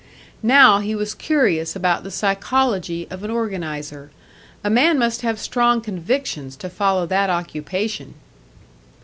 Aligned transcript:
Now 0.41 0.79
he 0.79 0.95
was 0.95 1.13
curious 1.13 1.75
about 1.75 2.01
the 2.03 2.09
psychology 2.09 3.05
of 3.11 3.23
an 3.23 3.29
organiser. 3.29 4.09
A 4.63 4.69
man 4.71 4.97
must 4.97 5.21
have 5.21 5.39
strong 5.39 5.79
convictions 5.79 6.55
to 6.55 6.69
follow 6.71 7.05
that 7.05 7.29
occupation! 7.29 8.15